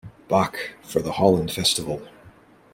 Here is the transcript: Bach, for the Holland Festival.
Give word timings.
Bach, 0.27 0.57
for 0.81 0.99
the 0.99 1.11
Holland 1.11 1.51
Festival. 1.51 2.01